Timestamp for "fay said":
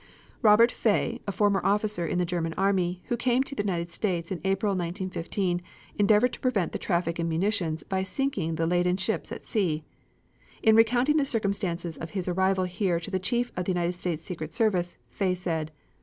15.11-15.69